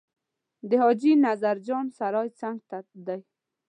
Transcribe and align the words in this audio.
د 0.69 0.71
حاجي 0.81 1.13
نظر 1.25 1.55
جان 1.67 1.85
سرای 1.97 2.27
څنګ 2.39 2.57
ته 2.69 2.77
دی. 3.07 3.19